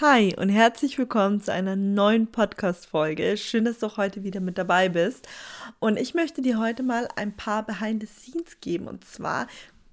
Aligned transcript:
Hi 0.00 0.34
und 0.36 0.48
herzlich 0.48 0.98
willkommen 0.98 1.40
zu 1.40 1.52
einer 1.52 1.76
neuen 1.76 2.26
Podcast-Folge. 2.26 3.36
Schön, 3.36 3.64
dass 3.64 3.78
du 3.78 3.96
heute 3.96 4.24
wieder 4.24 4.40
mit 4.40 4.58
dabei 4.58 4.88
bist. 4.88 5.28
Und 5.78 6.00
ich 6.00 6.14
möchte 6.14 6.42
dir 6.42 6.58
heute 6.58 6.82
mal 6.82 7.06
ein 7.14 7.36
paar 7.36 7.64
Behind 7.64 8.02
the 8.02 8.08
Scenes 8.08 8.58
geben. 8.60 8.88
Und 8.88 9.04
zwar, 9.04 9.46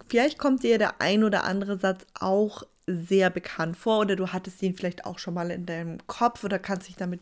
vielleicht 0.08 0.40
kommt 0.40 0.64
dir 0.64 0.80
der 0.80 1.02
ein 1.02 1.24
oder 1.24 1.44
andere 1.44 1.78
Satz 1.78 2.08
auch 2.20 2.64
sehr 2.96 3.30
bekannt 3.30 3.78
vor 3.78 4.00
oder 4.00 4.16
du 4.16 4.28
hattest 4.28 4.62
ihn 4.62 4.76
vielleicht 4.76 5.06
auch 5.06 5.20
schon 5.20 5.34
mal 5.34 5.52
in 5.52 5.66
deinem 5.66 5.98
Kopf 6.08 6.44
oder 6.44 6.60
kannst 6.60 6.88
dich 6.88 6.96
damit 6.96 7.22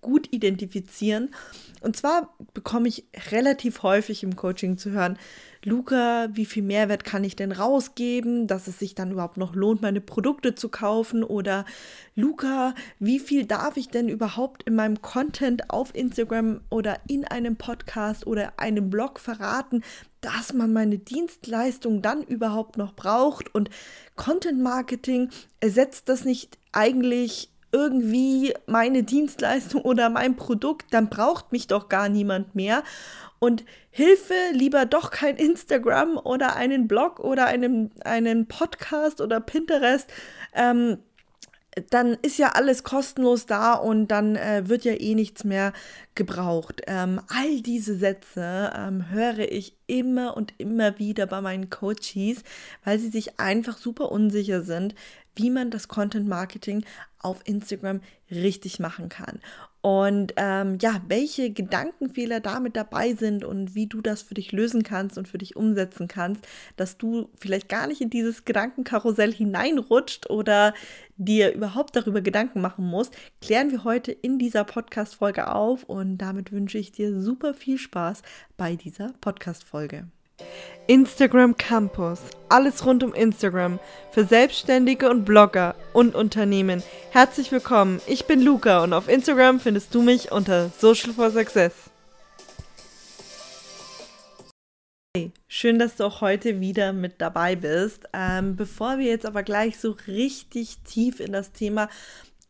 gut 0.00 0.28
identifizieren. 0.32 1.30
Und 1.80 1.96
zwar 1.96 2.34
bekomme 2.54 2.88
ich 2.88 3.04
relativ 3.30 3.82
häufig 3.82 4.22
im 4.22 4.36
Coaching 4.36 4.76
zu 4.76 4.90
hören, 4.90 5.16
Luca, 5.64 6.26
wie 6.32 6.44
viel 6.44 6.64
Mehrwert 6.64 7.04
kann 7.04 7.22
ich 7.22 7.36
denn 7.36 7.52
rausgeben, 7.52 8.48
dass 8.48 8.66
es 8.66 8.80
sich 8.80 8.96
dann 8.96 9.12
überhaupt 9.12 9.36
noch 9.36 9.54
lohnt, 9.54 9.80
meine 9.80 10.00
Produkte 10.00 10.56
zu 10.56 10.68
kaufen? 10.68 11.22
Oder 11.22 11.64
Luca, 12.16 12.74
wie 12.98 13.20
viel 13.20 13.46
darf 13.46 13.76
ich 13.76 13.88
denn 13.88 14.08
überhaupt 14.08 14.64
in 14.64 14.74
meinem 14.74 15.00
Content 15.02 15.70
auf 15.70 15.94
Instagram 15.94 16.62
oder 16.68 16.98
in 17.06 17.24
einem 17.24 17.54
Podcast 17.54 18.26
oder 18.26 18.54
einem 18.58 18.90
Blog 18.90 19.20
verraten, 19.20 19.84
dass 20.20 20.52
man 20.52 20.72
meine 20.72 20.98
Dienstleistung 20.98 22.02
dann 22.02 22.24
überhaupt 22.24 22.76
noch 22.76 22.94
braucht? 22.94 23.54
Und 23.54 23.70
Content 24.16 24.60
Marketing 24.60 25.30
ersetzt 25.60 26.08
das 26.08 26.24
nicht 26.24 26.58
eigentlich 26.72 27.50
irgendwie 27.72 28.54
meine 28.66 29.02
Dienstleistung 29.02 29.82
oder 29.82 30.10
mein 30.10 30.36
Produkt, 30.36 30.92
dann 30.92 31.08
braucht 31.08 31.52
mich 31.52 31.66
doch 31.66 31.88
gar 31.88 32.08
niemand 32.08 32.54
mehr. 32.54 32.82
Und 33.38 33.64
Hilfe, 33.90 34.34
lieber 34.52 34.86
doch 34.86 35.10
kein 35.10 35.36
Instagram 35.36 36.16
oder 36.16 36.54
einen 36.54 36.86
Blog 36.86 37.18
oder 37.18 37.46
einen, 37.46 37.90
einen 38.04 38.46
Podcast 38.46 39.20
oder 39.20 39.40
Pinterest. 39.40 40.08
Ähm, 40.54 40.98
dann 41.90 42.18
ist 42.22 42.38
ja 42.38 42.50
alles 42.50 42.84
kostenlos 42.84 43.46
da 43.46 43.74
und 43.74 44.08
dann 44.08 44.36
äh, 44.36 44.68
wird 44.68 44.84
ja 44.84 44.92
eh 44.92 45.14
nichts 45.14 45.44
mehr 45.44 45.72
gebraucht. 46.14 46.82
Ähm, 46.86 47.20
all 47.28 47.62
diese 47.62 47.96
Sätze 47.96 48.72
ähm, 48.76 49.10
höre 49.10 49.50
ich 49.50 49.76
immer 49.86 50.36
und 50.36 50.52
immer 50.58 50.98
wieder 50.98 51.26
bei 51.26 51.40
meinen 51.40 51.70
Coaches, 51.70 52.42
weil 52.84 52.98
sie 52.98 53.08
sich 53.08 53.40
einfach 53.40 53.78
super 53.78 54.12
unsicher 54.12 54.62
sind, 54.62 54.94
wie 55.34 55.50
man 55.50 55.70
das 55.70 55.88
Content 55.88 56.28
Marketing 56.28 56.84
auf 57.18 57.40
Instagram 57.44 58.00
richtig 58.30 58.78
machen 58.78 59.08
kann. 59.08 59.40
Und 59.82 60.34
ähm, 60.36 60.78
ja, 60.80 61.02
welche 61.08 61.50
Gedankenfehler 61.50 62.38
damit 62.38 62.76
dabei 62.76 63.14
sind 63.14 63.44
und 63.44 63.74
wie 63.74 63.88
du 63.88 64.00
das 64.00 64.22
für 64.22 64.34
dich 64.34 64.52
lösen 64.52 64.84
kannst 64.84 65.18
und 65.18 65.26
für 65.26 65.38
dich 65.38 65.56
umsetzen 65.56 66.06
kannst, 66.06 66.46
dass 66.76 66.98
du 66.98 67.28
vielleicht 67.36 67.68
gar 67.68 67.88
nicht 67.88 68.00
in 68.00 68.08
dieses 68.08 68.44
Gedankenkarussell 68.44 69.32
hineinrutscht 69.32 70.30
oder 70.30 70.72
dir 71.16 71.52
überhaupt 71.52 71.96
darüber 71.96 72.20
Gedanken 72.20 72.60
machen 72.60 72.86
musst, 72.86 73.16
klären 73.40 73.72
wir 73.72 73.82
heute 73.82 74.12
in 74.12 74.38
dieser 74.38 74.62
Podcast-Folge 74.62 75.52
auf 75.52 75.82
und 75.82 76.18
damit 76.18 76.52
wünsche 76.52 76.78
ich 76.78 76.92
dir 76.92 77.20
super 77.20 77.52
viel 77.52 77.76
Spaß 77.76 78.22
bei 78.56 78.76
dieser 78.76 79.12
Podcast-Folge. 79.20 80.06
Instagram 80.92 81.56
Campus. 81.56 82.20
Alles 82.50 82.84
rund 82.84 83.02
um 83.02 83.14
Instagram 83.14 83.80
für 84.10 84.26
Selbstständige 84.26 85.08
und 85.08 85.24
Blogger 85.24 85.74
und 85.94 86.14
Unternehmen. 86.14 86.82
Herzlich 87.12 87.50
willkommen. 87.50 88.02
Ich 88.06 88.26
bin 88.26 88.42
Luca 88.42 88.84
und 88.84 88.92
auf 88.92 89.08
Instagram 89.08 89.58
findest 89.58 89.94
du 89.94 90.02
mich 90.02 90.32
unter 90.32 90.68
Social 90.68 91.14
for 91.14 91.30
Success. 91.30 91.72
Hey, 95.16 95.32
schön, 95.48 95.78
dass 95.78 95.96
du 95.96 96.04
auch 96.04 96.20
heute 96.20 96.60
wieder 96.60 96.92
mit 96.92 97.22
dabei 97.22 97.56
bist. 97.56 98.06
Ähm, 98.12 98.56
bevor 98.56 98.98
wir 98.98 99.06
jetzt 99.06 99.24
aber 99.24 99.44
gleich 99.44 99.78
so 99.78 99.96
richtig 100.06 100.76
tief 100.84 101.20
in 101.20 101.32
das 101.32 101.52
Thema 101.52 101.88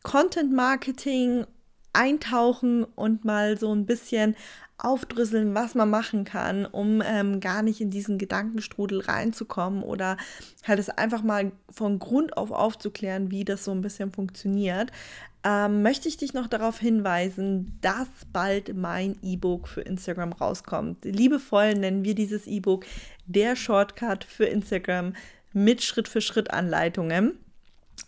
Content 0.01 0.51
Marketing 0.51 1.45
eintauchen 1.93 2.83
und 2.83 3.23
mal 3.23 3.57
so 3.57 3.73
ein 3.73 3.85
bisschen 3.85 4.35
aufdrüsseln, 4.77 5.55
was 5.55 5.75
man 5.75 5.89
machen 5.89 6.25
kann, 6.25 6.65
um 6.65 7.01
ähm, 7.05 7.39
gar 7.39 7.61
nicht 7.61 7.79
in 7.79 7.91
diesen 7.91 8.17
Gedankenstrudel 8.17 9.01
reinzukommen 9.01 9.83
oder 9.83 10.17
halt 10.63 10.79
es 10.79 10.89
einfach 10.89 11.23
mal 11.23 11.51
von 11.69 11.99
Grund 11.99 12.35
auf 12.35 12.51
aufzuklären, 12.51 13.31
wie 13.31 13.45
das 13.45 13.63
so 13.63 13.71
ein 13.71 13.81
bisschen 13.81 14.11
funktioniert, 14.11 14.91
ähm, 15.45 15.83
möchte 15.83 16.07
ich 16.07 16.17
dich 16.17 16.33
noch 16.33 16.47
darauf 16.47 16.79
hinweisen, 16.79 17.77
dass 17.81 18.07
bald 18.31 18.75
mein 18.75 19.17
E-Book 19.21 19.67
für 19.67 19.81
Instagram 19.81 20.33
rauskommt. 20.33 21.05
Liebevoll 21.05 21.73
nennen 21.75 22.03
wir 22.03 22.15
dieses 22.15 22.47
E-Book 22.47 22.85
der 23.25 23.55
Shortcut 23.55 24.23
für 24.23 24.45
Instagram 24.45 25.13
mit 25.53 25.83
Schritt-für-Schritt-Anleitungen. 25.83 27.37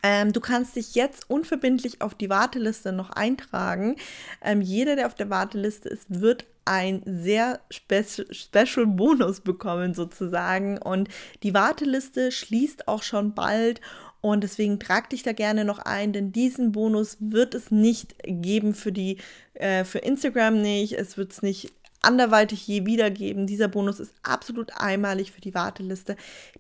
Ähm, 0.03 0.33
du 0.33 0.39
kannst 0.39 0.75
dich 0.75 0.95
jetzt 0.95 1.29
unverbindlich 1.29 2.01
auf 2.01 2.16
die 2.16 2.29
Warteliste 2.29 2.91
noch 2.91 3.09
eintragen. 3.09 3.95
Ähm, 4.44 4.61
jeder, 4.61 4.95
der 4.95 5.07
auf 5.07 5.16
der 5.16 5.29
Warteliste 5.29 5.89
ist, 5.89 6.22
wird 6.22 6.45
ein 6.66 7.03
sehr 7.06 7.59
spe 7.69 8.03
special 8.31 8.88
Bonus 8.88 9.41
bekommen 9.41 9.94
sozusagen. 9.94 10.78
Und 10.78 11.09
die 11.44 11.53
Warteliste 11.53 12.31
schließt 12.31 12.88
auch 12.88 13.03
schon 13.03 13.34
bald. 13.34 13.81
Und 14.22 14.44
deswegen 14.44 14.79
trag 14.79 15.11
dich 15.11 15.22
da 15.22 15.34
gerne 15.34 15.66
noch 15.66 15.78
ein, 15.78 16.11
denn 16.11 16.31
diesen 16.31 16.72
Bonus 16.72 17.17
wird 17.19 17.53
es 17.53 17.69
nicht 17.69 18.16
geben 18.23 18.73
für 18.73 18.91
die, 18.91 19.19
äh, 19.53 19.84
für 19.84 20.00
Instagram 20.00 20.61
nicht. 20.61 20.94
Es 20.94 21.16
wird 21.16 21.31
es 21.31 21.44
nicht 21.44 21.72
anderweitig 22.05 22.67
je 22.67 22.85
wiedergeben. 22.85 23.47
Dieser 23.47 23.67
Bonus 23.67 23.99
ist 23.99 24.13
absolut 24.23 24.71
einmalig 24.77 25.31
für 25.31 25.41
die 25.41 25.53
Warteliste. 25.53 26.16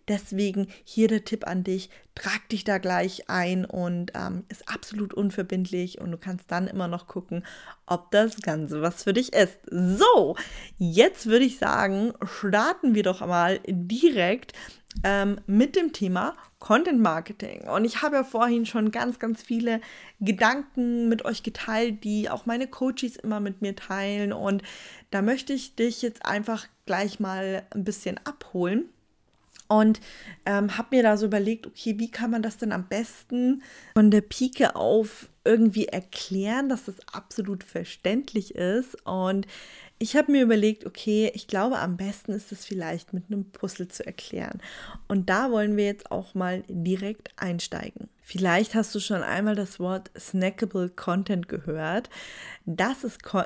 Deswegen 0.07 0.67
hier 0.83 1.07
der 1.07 1.23
Tipp 1.23 1.47
an 1.47 1.63
dich, 1.63 1.89
trag 2.15 2.47
dich 2.49 2.63
da 2.63 2.77
gleich 2.77 3.29
ein 3.29 3.65
und 3.65 4.11
ähm, 4.15 4.43
ist 4.49 4.67
absolut 4.67 5.13
unverbindlich 5.13 5.99
und 5.99 6.11
du 6.11 6.17
kannst 6.17 6.51
dann 6.51 6.67
immer 6.67 6.87
noch 6.87 7.07
gucken, 7.07 7.45
ob 7.85 8.11
das 8.11 8.41
Ganze 8.41 8.81
was 8.81 9.03
für 9.03 9.13
dich 9.13 9.33
ist. 9.33 9.59
So, 9.69 10.35
jetzt 10.77 11.27
würde 11.27 11.45
ich 11.45 11.57
sagen, 11.57 12.13
starten 12.23 12.95
wir 12.95 13.03
doch 13.03 13.25
mal 13.25 13.59
direkt 13.67 14.53
ähm, 15.03 15.39
mit 15.47 15.75
dem 15.75 15.93
Thema 15.93 16.35
Content 16.59 16.99
Marketing. 16.99 17.67
Und 17.67 17.85
ich 17.85 18.01
habe 18.01 18.15
ja 18.15 18.23
vorhin 18.23 18.65
schon 18.65 18.91
ganz, 18.91 19.19
ganz 19.19 19.41
viele 19.43 19.81
Gedanken 20.19 21.09
mit 21.09 21.25
euch 21.25 21.43
geteilt, 21.43 22.03
die 22.03 22.29
auch 22.29 22.45
meine 22.45 22.67
Coaches 22.67 23.15
immer 23.17 23.39
mit 23.39 23.61
mir 23.61 23.75
teilen. 23.75 24.33
Und 24.33 24.63
da 25.11 25.21
möchte 25.21 25.53
ich 25.53 25.75
dich 25.75 26.01
jetzt 26.01 26.25
einfach 26.25 26.67
gleich 26.85 27.19
mal 27.19 27.63
ein 27.71 27.83
bisschen 27.83 28.19
abholen. 28.25 28.85
Und 29.67 29.99
ähm, 30.45 30.77
habe 30.77 30.95
mir 30.95 31.03
da 31.03 31.17
so 31.17 31.25
überlegt, 31.25 31.65
okay, 31.65 31.95
wie 31.97 32.11
kann 32.11 32.31
man 32.31 32.43
das 32.43 32.57
denn 32.57 32.71
am 32.71 32.87
besten 32.87 33.63
von 33.93 34.11
der 34.11 34.21
Pike 34.21 34.75
auf 34.75 35.27
irgendwie 35.45 35.87
erklären, 35.87 36.67
dass 36.69 36.85
das 36.85 36.95
absolut 37.11 37.63
verständlich 37.63 38.55
ist. 38.55 38.97
Und 39.05 39.47
ich 39.97 40.15
habe 40.15 40.31
mir 40.31 40.43
überlegt, 40.43 40.85
okay, 40.85 41.31
ich 41.33 41.47
glaube, 41.47 41.79
am 41.79 41.95
besten 41.95 42.33
ist 42.33 42.51
es 42.51 42.65
vielleicht 42.65 43.13
mit 43.13 43.25
einem 43.27 43.45
Puzzle 43.45 43.87
zu 43.87 44.05
erklären. 44.05 44.61
Und 45.07 45.29
da 45.29 45.51
wollen 45.51 45.77
wir 45.77 45.85
jetzt 45.85 46.11
auch 46.11 46.33
mal 46.33 46.63
direkt 46.67 47.29
einsteigen. 47.37 48.09
Vielleicht 48.21 48.75
hast 48.75 48.93
du 48.93 48.99
schon 48.99 49.21
einmal 49.21 49.55
das 49.55 49.79
Wort 49.79 50.11
Snackable 50.17 50.89
Content 50.89 51.47
gehört. 51.47 52.09
Das 52.65 53.03
ist 53.03 53.23
Ko 53.23 53.43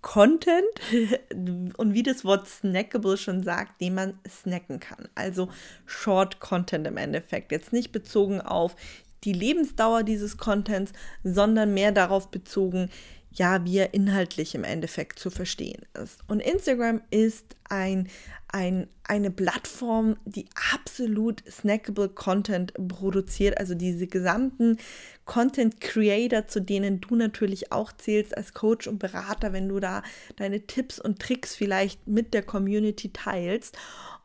Content 0.00 0.62
und 1.76 1.92
wie 1.92 2.04
das 2.04 2.24
Wort 2.24 2.46
snackable 2.46 3.16
schon 3.16 3.42
sagt, 3.42 3.80
den 3.80 3.94
man 3.94 4.18
snacken 4.28 4.78
kann. 4.78 5.08
Also 5.16 5.48
Short 5.86 6.38
Content 6.38 6.86
im 6.86 6.96
Endeffekt. 6.96 7.50
Jetzt 7.50 7.72
nicht 7.72 7.90
bezogen 7.90 8.40
auf 8.40 8.76
die 9.24 9.32
Lebensdauer 9.32 10.02
dieses 10.02 10.36
Contents, 10.36 10.92
sondern 11.24 11.74
mehr 11.74 11.92
darauf 11.92 12.30
bezogen, 12.30 12.90
ja, 13.32 13.64
wie 13.64 13.78
er 13.78 13.94
inhaltlich 13.94 14.54
im 14.54 14.64
Endeffekt 14.64 15.18
zu 15.18 15.30
verstehen 15.30 15.82
ist. 16.02 16.20
Und 16.28 16.40
Instagram 16.40 17.02
ist 17.10 17.56
ein, 17.68 18.08
ein, 18.48 18.88
eine 19.04 19.30
Plattform, 19.30 20.16
die 20.24 20.46
absolut 20.72 21.42
snackable 21.48 22.08
Content 22.08 22.72
produziert, 22.88 23.58
also 23.58 23.74
diese 23.74 24.06
gesamten 24.06 24.78
Content 25.24 25.80
Creator, 25.80 26.46
zu 26.46 26.60
denen 26.60 27.00
du 27.00 27.14
natürlich 27.14 27.70
auch 27.70 27.92
zählst 27.92 28.36
als 28.36 28.54
Coach 28.54 28.86
und 28.86 28.98
Berater, 28.98 29.52
wenn 29.52 29.68
du 29.68 29.78
da 29.78 30.02
deine 30.36 30.66
Tipps 30.66 30.98
und 30.98 31.20
Tricks 31.20 31.54
vielleicht 31.54 32.08
mit 32.08 32.32
der 32.34 32.42
Community 32.42 33.12
teilst. 33.12 33.76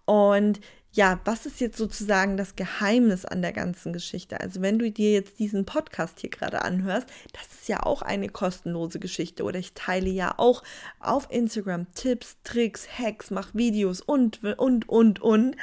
Und 0.05 0.59
ja, 0.95 1.19
was 1.25 1.47
ist 1.47 1.59
jetzt 1.59 1.77
sozusagen 1.77 2.37
das 2.37 2.55
Geheimnis 2.55 3.25
an 3.25 3.41
der 3.41 3.51
ganzen 3.51 3.93
Geschichte? 3.93 4.39
Also 4.39 4.61
wenn 4.61 4.77
du 4.77 4.91
dir 4.91 5.11
jetzt 5.11 5.39
diesen 5.39 5.65
Podcast 5.65 6.19
hier 6.19 6.29
gerade 6.29 6.61
anhörst, 6.61 7.07
das 7.33 7.47
ist 7.51 7.67
ja 7.67 7.81
auch 7.81 8.03
eine 8.03 8.29
kostenlose 8.29 8.99
Geschichte 8.99 9.43
oder 9.43 9.57
ich 9.57 9.73
teile 9.73 10.09
ja 10.09 10.35
auch 10.37 10.61
auf 10.99 11.27
Instagram 11.31 11.91
Tipps, 11.95 12.37
Tricks, 12.43 12.87
Hacks, 12.99 13.31
mach 13.31 13.55
Videos 13.55 14.01
und, 14.01 14.43
und, 14.43 14.87
und, 14.87 15.19
und. 15.19 15.57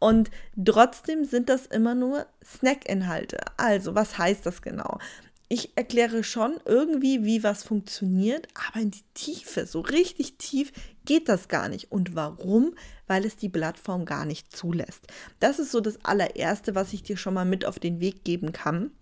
Und 0.00 0.30
trotzdem 0.64 1.24
sind 1.24 1.48
das 1.48 1.66
immer 1.66 1.94
nur 1.94 2.26
Snack-Inhalte. 2.44 3.38
Also 3.56 3.94
was 3.94 4.18
heißt 4.18 4.44
das 4.44 4.62
genau? 4.62 4.98
Ich 5.52 5.76
erkläre 5.76 6.24
schon 6.24 6.58
irgendwie, 6.64 7.26
wie 7.26 7.42
was 7.42 7.62
funktioniert, 7.62 8.48
aber 8.54 8.80
in 8.80 8.90
die 8.90 9.04
Tiefe, 9.12 9.66
so 9.66 9.80
richtig 9.80 10.38
tief 10.38 10.72
geht 11.04 11.28
das 11.28 11.48
gar 11.48 11.68
nicht. 11.68 11.92
Und 11.92 12.14
warum? 12.14 12.74
Weil 13.06 13.26
es 13.26 13.36
die 13.36 13.50
Plattform 13.50 14.06
gar 14.06 14.24
nicht 14.24 14.56
zulässt. 14.56 15.08
Das 15.40 15.58
ist 15.58 15.70
so 15.70 15.80
das 15.82 16.02
allererste, 16.06 16.74
was 16.74 16.94
ich 16.94 17.02
dir 17.02 17.18
schon 17.18 17.34
mal 17.34 17.44
mit 17.44 17.66
auf 17.66 17.78
den 17.78 18.00
Weg 18.00 18.24
geben 18.24 18.52
kann. 18.52 18.92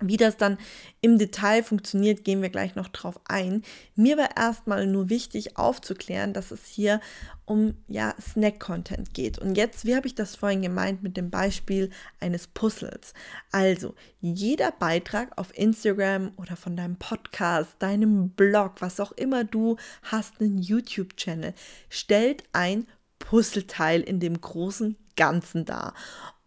Wie 0.00 0.16
das 0.16 0.36
dann 0.36 0.58
im 1.00 1.18
Detail 1.18 1.62
funktioniert, 1.62 2.24
gehen 2.24 2.40
wir 2.40 2.48
gleich 2.48 2.74
noch 2.74 2.88
drauf 2.88 3.20
ein. 3.26 3.62
Mir 3.94 4.16
war 4.16 4.36
erstmal 4.36 4.86
nur 4.86 5.10
wichtig 5.10 5.58
aufzuklären, 5.58 6.32
dass 6.32 6.50
es 6.50 6.66
hier 6.66 7.00
um 7.44 7.74
ja, 7.88 8.14
Snack-Content 8.20 9.12
geht. 9.12 9.38
Und 9.38 9.56
jetzt, 9.56 9.84
wie 9.84 9.94
habe 9.94 10.06
ich 10.06 10.14
das 10.14 10.36
vorhin 10.36 10.62
gemeint 10.62 11.02
mit 11.02 11.16
dem 11.16 11.30
Beispiel 11.30 11.90
eines 12.20 12.46
Puzzles? 12.46 13.12
Also, 13.52 13.94
jeder 14.20 14.72
Beitrag 14.72 15.36
auf 15.36 15.56
Instagram 15.56 16.32
oder 16.36 16.56
von 16.56 16.76
deinem 16.76 16.96
Podcast, 16.96 17.74
deinem 17.78 18.30
Blog, 18.30 18.76
was 18.80 19.00
auch 19.00 19.12
immer 19.12 19.44
du 19.44 19.76
hast, 20.02 20.40
einen 20.40 20.58
YouTube-Channel, 20.58 21.54
stellt 21.88 22.44
ein 22.52 22.86
Puzzleteil 23.18 24.00
in 24.00 24.18
dem 24.18 24.40
großen 24.40 24.96
Ganzen 25.16 25.64
dar. 25.64 25.94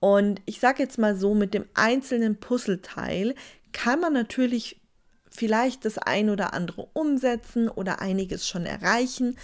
Und 0.03 0.41
ich 0.45 0.59
sage 0.59 0.83
jetzt 0.83 0.97
mal 0.97 1.15
so, 1.15 1.33
mit 1.33 1.53
dem 1.53 1.63
einzelnen 1.75 2.35
Puzzleteil 2.35 3.35
kann 3.71 4.01
man 4.01 4.11
natürlich 4.11 4.81
vielleicht 5.31 5.85
das 5.85 5.97
ein 5.97 6.29
oder 6.29 6.53
andere 6.53 6.89
umsetzen 6.91 7.69
oder 7.69 8.01
einiges 8.01 8.45
schon 8.45 8.65
erreichen, 8.65 9.37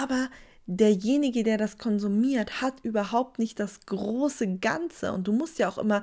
aber 0.00 0.28
derjenige, 0.66 1.44
der 1.44 1.56
das 1.56 1.78
konsumiert, 1.78 2.60
hat 2.60 2.74
überhaupt 2.82 3.38
nicht 3.38 3.60
das 3.60 3.86
große 3.86 4.56
Ganze. 4.56 5.12
Und 5.12 5.28
du 5.28 5.32
musst 5.32 5.60
ja 5.60 5.68
auch 5.68 5.78
immer 5.78 6.02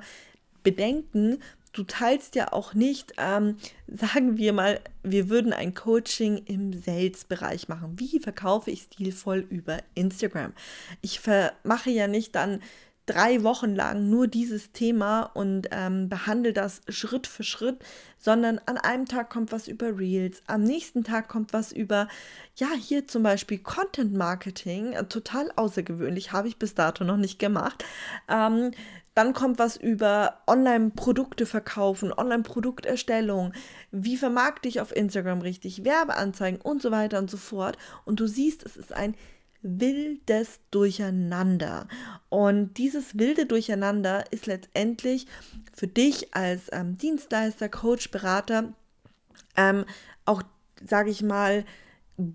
bedenken, 0.62 1.42
du 1.74 1.84
teilst 1.84 2.36
ja 2.36 2.54
auch 2.54 2.72
nicht, 2.72 3.12
ähm, 3.18 3.58
sagen 3.86 4.38
wir 4.38 4.54
mal, 4.54 4.80
wir 5.02 5.28
würden 5.28 5.52
ein 5.52 5.74
Coaching 5.74 6.38
im 6.46 6.72
Sales-Bereich 6.72 7.68
machen. 7.68 8.00
Wie 8.00 8.18
verkaufe 8.18 8.70
ich 8.70 8.84
stilvoll 8.84 9.40
über 9.50 9.76
Instagram? 9.94 10.54
Ich 11.02 11.20
mache 11.64 11.90
ja 11.90 12.06
nicht 12.06 12.34
dann 12.34 12.62
drei 13.06 13.42
Wochen 13.42 13.74
lang 13.74 14.08
nur 14.08 14.28
dieses 14.28 14.72
Thema 14.72 15.22
und 15.34 15.68
ähm, 15.70 16.08
behandle 16.08 16.52
das 16.52 16.80
Schritt 16.88 17.26
für 17.26 17.44
Schritt, 17.44 17.84
sondern 18.18 18.58
an 18.66 18.78
einem 18.78 19.06
Tag 19.06 19.28
kommt 19.30 19.52
was 19.52 19.68
über 19.68 19.98
Reels, 19.98 20.42
am 20.46 20.62
nächsten 20.62 21.04
Tag 21.04 21.28
kommt 21.28 21.52
was 21.52 21.72
über, 21.72 22.08
ja, 22.56 22.68
hier 22.72 23.06
zum 23.06 23.22
Beispiel 23.22 23.58
Content 23.58 24.14
Marketing, 24.14 24.92
äh, 24.92 25.04
total 25.04 25.50
außergewöhnlich, 25.56 26.32
habe 26.32 26.48
ich 26.48 26.58
bis 26.58 26.74
dato 26.74 27.04
noch 27.04 27.18
nicht 27.18 27.38
gemacht. 27.38 27.84
Ähm, 28.28 28.70
dann 29.14 29.32
kommt 29.32 29.58
was 29.58 29.76
über 29.76 30.40
Online-Produkte 30.46 31.46
verkaufen, 31.46 32.12
Online-Produkterstellung, 32.12 33.52
wie 33.92 34.16
vermarkte 34.16 34.68
ich 34.68 34.80
auf 34.80 34.94
Instagram 34.94 35.40
richtig, 35.40 35.84
Werbeanzeigen 35.84 36.60
und 36.60 36.82
so 36.82 36.90
weiter 36.90 37.18
und 37.18 37.30
so 37.30 37.36
fort. 37.36 37.78
Und 38.04 38.18
du 38.18 38.26
siehst, 38.26 38.64
es 38.64 38.76
ist 38.76 38.92
ein 38.92 39.14
wildes 39.64 40.60
Durcheinander. 40.70 41.88
Und 42.28 42.74
dieses 42.74 43.18
wilde 43.18 43.46
Durcheinander 43.46 44.24
ist 44.30 44.46
letztendlich 44.46 45.26
für 45.72 45.88
dich 45.88 46.34
als 46.34 46.64
ähm, 46.72 46.96
Dienstleister, 46.96 47.68
Coach, 47.68 48.10
Berater 48.10 48.72
ähm, 49.56 49.84
auch, 50.24 50.42
sage 50.86 51.10
ich 51.10 51.22
mal, 51.22 51.64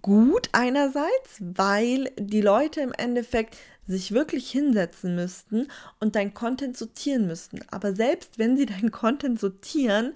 gut 0.01 0.49
einerseits, 0.51 1.39
weil 1.39 2.11
die 2.17 2.41
Leute 2.41 2.81
im 2.81 2.91
Endeffekt 2.91 3.57
sich 3.87 4.11
wirklich 4.11 4.51
hinsetzen 4.51 5.15
müssten 5.15 5.67
und 5.99 6.15
dein 6.15 6.33
Content 6.33 6.77
sortieren 6.77 7.27
müssten. 7.27 7.59
Aber 7.71 7.93
selbst 7.95 8.37
wenn 8.37 8.57
sie 8.57 8.65
dein 8.65 8.91
Content 8.91 9.39
sortieren, 9.39 10.13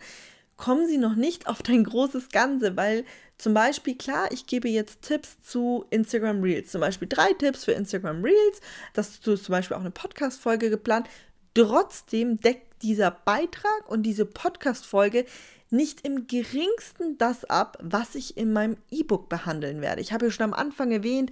kommen 0.58 0.88
sie 0.88 0.98
noch 0.98 1.16
nicht 1.16 1.48
auf 1.48 1.64
dein 1.64 1.84
großes 1.84 2.30
Ganze, 2.30 2.78
weil 2.78 3.06
zum 3.44 3.54
Beispiel, 3.54 3.98
klar, 3.98 4.32
ich 4.32 4.46
gebe 4.46 4.70
jetzt 4.70 5.02
Tipps 5.02 5.42
zu 5.44 5.84
Instagram 5.90 6.42
Reels. 6.42 6.72
Zum 6.72 6.80
Beispiel 6.80 7.10
drei 7.10 7.34
Tipps 7.34 7.66
für 7.66 7.74
Instagram 7.74 8.24
Reels. 8.24 8.62
Das 8.94 9.10
ist 9.10 9.24
zum 9.24 9.38
Beispiel 9.50 9.76
auch 9.76 9.82
eine 9.82 9.92
Podcast-Folge 9.92 10.70
geplant. 10.70 11.10
Trotzdem 11.54 12.40
deckt 12.40 12.82
dieser 12.84 13.12
Beitrag 13.12 13.90
und 13.90 14.04
diese 14.04 14.26
Podcast-Folge 14.26 15.26
nicht 15.70 16.08
im 16.08 16.28
geringsten 16.28 17.18
das 17.18 17.44
ab, 17.44 17.78
was 17.82 18.16
ich 18.16 18.38
in 18.38 18.54
meinem 18.54 18.78
E-Book 18.90 19.28
behandeln 19.28 19.82
werde. 19.82 20.00
Ich 20.00 20.14
habe 20.14 20.28
ja 20.28 20.32
schon 20.32 20.46
am 20.46 20.54
Anfang 20.54 20.94
erwähnt, 20.94 21.30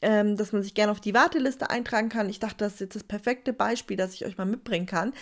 ähm, 0.00 0.36
dass 0.36 0.52
man 0.52 0.62
sich 0.62 0.74
gerne 0.74 0.92
auf 0.92 1.00
die 1.00 1.14
Warteliste 1.14 1.70
eintragen 1.70 2.08
kann. 2.08 2.28
Ich 2.28 2.38
dachte, 2.38 2.58
das 2.58 2.74
ist 2.74 2.80
jetzt 2.80 2.94
das 2.94 3.02
perfekte 3.02 3.52
Beispiel, 3.52 3.96
das 3.96 4.14
ich 4.14 4.24
euch 4.24 4.38
mal 4.38 4.46
mitbringen 4.46 4.86
kann. 4.86 5.12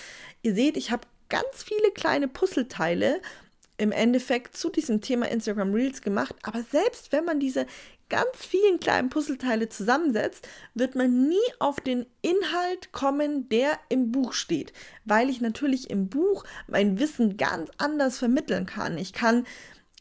Ihr 0.42 0.54
seht, 0.54 0.76
ich 0.76 0.90
habe 0.90 1.08
ganz 1.30 1.62
viele 1.64 1.92
kleine 1.92 2.28
Puzzleteile 2.28 3.22
im 3.78 3.92
Endeffekt 3.92 4.56
zu 4.56 4.70
diesem 4.70 5.00
Thema 5.00 5.28
Instagram 5.28 5.72
Reels 5.72 6.02
gemacht. 6.02 6.34
Aber 6.42 6.62
selbst 6.70 7.12
wenn 7.12 7.24
man 7.24 7.40
diese 7.40 7.66
ganz 8.08 8.36
vielen 8.36 8.78
kleinen 8.78 9.10
Puzzleteile 9.10 9.68
zusammensetzt, 9.68 10.48
wird 10.74 10.94
man 10.94 11.28
nie 11.28 11.36
auf 11.58 11.80
den 11.80 12.06
Inhalt 12.22 12.92
kommen, 12.92 13.48
der 13.48 13.78
im 13.88 14.12
Buch 14.12 14.32
steht, 14.32 14.72
weil 15.04 15.28
ich 15.28 15.40
natürlich 15.40 15.90
im 15.90 16.08
Buch 16.08 16.44
mein 16.68 16.98
Wissen 16.98 17.36
ganz 17.36 17.70
anders 17.78 18.18
vermitteln 18.18 18.66
kann. 18.66 18.96
Ich 18.98 19.12
kann 19.12 19.44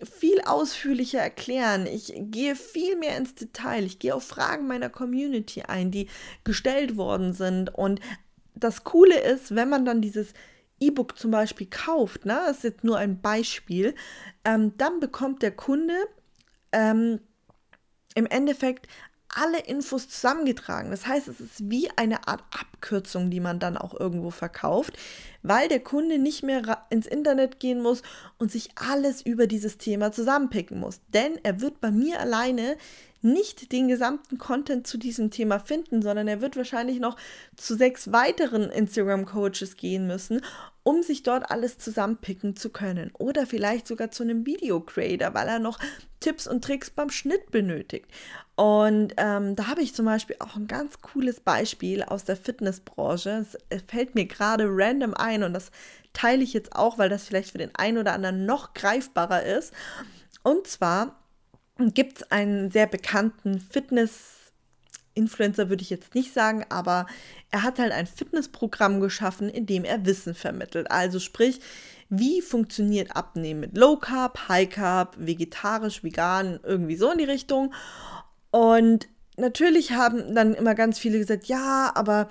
viel 0.04 0.42
ausführlicher 0.42 1.20
erklären. 1.20 1.88
Ich 1.88 2.14
gehe 2.16 2.56
viel 2.56 2.98
mehr 2.98 3.18
ins 3.18 3.34
Detail. 3.36 3.86
Ich 3.86 4.00
gehe 4.00 4.14
auf 4.14 4.26
Fragen 4.26 4.68
meiner 4.68 4.90
Community 4.90 5.64
ein, 5.64 5.90
die 5.90 6.10
gestellt 6.44 6.98
worden 6.98 7.34
sind. 7.34 7.74
Und 7.74 8.02
das 8.56 8.84
Coole 8.84 9.20
ist, 9.20 9.56
wenn 9.56 9.70
man 9.70 9.86
dann 9.86 10.02
dieses 10.02 10.34
E-Book 10.80 11.18
zum 11.18 11.32
Beispiel 11.32 11.68
kauft, 11.68 12.26
ne, 12.26 12.42
das 12.48 12.58
ist 12.58 12.64
jetzt 12.64 12.84
nur 12.84 12.98
ein 12.98 13.22
Beispiel, 13.22 13.96
ähm, 14.44 14.74
dann 14.78 15.00
bekommt 15.00 15.42
der 15.42 15.52
Kunde 15.52 15.96
ähm, 16.72 17.20
im 18.16 18.26
Endeffekt 18.26 18.88
alle 19.30 19.60
Infos 19.60 20.08
zusammengetragen. 20.08 20.92
Das 20.92 21.08
heißt, 21.08 21.28
es 21.28 21.40
ist 21.40 21.70
wie 21.70 21.90
eine 21.98 22.28
Art 22.28 22.44
Abkürzung, 22.52 23.30
die 23.30 23.40
man 23.40 23.60
dann 23.60 23.78
auch 23.78 24.00
irgendwo 24.00 24.30
verkauft, 24.30 24.98
weil 25.44 25.68
der 25.68 25.82
Kunde 25.82 26.18
nicht 26.20 26.44
mehr 26.44 26.86
ins 26.90 27.08
Internet 27.08 27.60
gehen 27.60 27.82
muss 27.82 28.02
und 28.38 28.52
sich 28.52 28.70
alles 28.76 29.22
über 29.22 29.48
dieses 29.48 29.78
Thema 29.78 30.12
zusammenpicken 30.12 30.80
muss. 30.80 31.02
Denn 31.10 31.40
er 31.44 31.62
wird 31.62 31.82
bei 31.82 31.92
mir 31.92 32.20
alleine 32.20 32.78
nicht 33.22 33.72
den 33.72 33.88
gesamten 33.88 34.38
Content 34.38 34.86
zu 34.86 34.98
diesem 34.98 35.32
Thema 35.32 35.60
finden, 35.60 36.02
sondern 36.02 36.28
er 36.28 36.42
wird 36.42 36.56
wahrscheinlich 36.56 37.00
noch 37.00 37.18
zu 37.56 37.76
sechs 37.76 38.12
weiteren 38.12 38.70
Instagram-Coaches 38.70 39.78
gehen 39.78 40.06
müssen, 40.06 40.42
um 40.86 41.02
sich 41.02 41.24
dort 41.24 41.50
alles 41.50 41.80
zusammenpicken 41.80 42.56
zu 42.56 42.70
können. 42.70 43.10
Oder 43.18 43.48
vielleicht 43.48 43.88
sogar 43.88 44.12
zu 44.12 44.22
einem 44.22 44.46
Video-Creator, 44.46 45.34
weil 45.34 45.48
er 45.48 45.58
noch 45.58 45.80
Tipps 46.20 46.46
und 46.46 46.64
Tricks 46.64 46.92
beim 46.92 47.10
Schnitt 47.10 47.50
benötigt. 47.50 48.06
Und 48.56 49.16
ähm, 49.18 49.56
da 49.56 49.66
habe 49.66 49.82
ich 49.82 49.96
zum 49.96 50.06
Beispiel 50.06 50.36
auch 50.40 50.56
ein 50.56 50.68
ganz 50.68 51.02
cooles 51.02 51.40
Beispiel 51.40 52.04
aus 52.04 52.24
der 52.24 52.38
Fitnessbranche. 52.38 53.48
Es 53.70 53.82
fällt 53.88 54.14
mir 54.14 54.28
gerade 54.28 54.66
random 54.70 55.16
ein 55.16 55.42
und 55.42 55.54
das 55.54 55.72
teile 56.14 56.44
ich 56.44 56.54
jetzt 56.54 56.76
auch, 56.76 57.00
weil 57.00 57.10
das 57.10 57.26
vielleicht 57.26 57.52
für 57.52 57.58
den 57.58 57.74
einen 57.74 57.98
oder 57.98 58.14
anderen 58.14 58.46
noch 58.46 58.76
greifbarer 58.76 59.42
ist. 59.42 59.74
Und 60.44 60.68
zwar 60.68 61.20
gibt 61.80 62.18
es 62.18 62.32
einen 62.32 62.70
sehr 62.70 62.86
bekannten 62.86 63.60
Fitness-Influencer, 65.16 65.70
würde 65.70 65.82
ich 65.82 65.90
jetzt 65.90 66.14
nicht 66.14 66.34
sagen, 66.34 66.66
aber 66.70 67.08
er 67.52 67.64
hat 67.64 67.80
halt 67.80 67.92
ein 67.92 68.08
Fitnessprogramm 68.08 69.00
geschaffen, 69.00 69.50
in 69.50 69.66
dem 69.66 69.86
er 69.86 70.06
Wissen 70.06 70.36
vermittelt. 70.36 70.92
Also 70.92 71.20
sprich, 71.20 71.60
wie 72.10 72.42
funktioniert 72.42 73.16
Abnehmen 73.16 73.62
mit 73.62 73.78
Low 73.78 73.98
Carb, 73.98 74.48
High 74.48 74.70
Carb, 74.70 75.16
vegetarisch, 75.18 76.04
vegan, 76.04 76.60
irgendwie 76.64 76.96
so 76.96 77.12
in 77.12 77.18
die 77.18 77.24
Richtung. 77.24 77.74
Und 78.52 79.08
natürlich 79.38 79.94
haben 79.94 80.36
dann 80.36 80.54
immer 80.54 80.76
ganz 80.76 81.00
viele 81.00 81.18
gesagt, 81.18 81.46
ja, 81.46 81.92
aber 81.96 82.28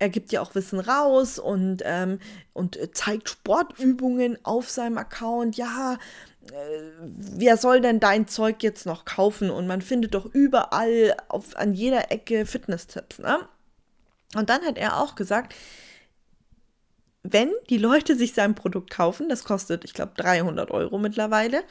er 0.00 0.08
gibt 0.08 0.32
ja 0.32 0.40
auch 0.42 0.54
Wissen 0.54 0.80
raus 0.80 1.38
und, 1.38 1.82
ähm, 1.84 2.18
und 2.52 2.78
zeigt 2.94 3.28
Sportübungen 3.30 4.38
auf 4.44 4.68
seinem 4.68 4.98
Account. 4.98 5.56
Ja, 5.56 5.98
wer 6.50 7.56
soll 7.56 7.80
denn 7.80 8.00
dein 8.00 8.26
Zeug 8.26 8.62
jetzt 8.62 8.86
noch 8.86 9.04
kaufen? 9.04 9.50
Und 9.50 9.66
man 9.66 9.82
findet 9.82 10.14
doch 10.14 10.26
überall 10.26 11.16
auf, 11.28 11.56
an 11.56 11.74
jeder 11.74 12.10
Ecke 12.10 12.46
Fitness-Tipps. 12.46 13.18
Ne? 13.18 13.48
Und 14.36 14.50
dann 14.50 14.62
hat 14.62 14.78
er 14.78 15.00
auch 15.00 15.14
gesagt, 15.14 15.54
wenn 17.26 17.50
die 17.70 17.78
Leute 17.78 18.16
sich 18.16 18.34
sein 18.34 18.54
Produkt 18.54 18.90
kaufen, 18.90 19.30
das 19.30 19.44
kostet, 19.44 19.84
ich 19.84 19.94
glaube, 19.94 20.12
300 20.16 20.70
Euro 20.70 20.98
mittlerweile, 20.98 21.64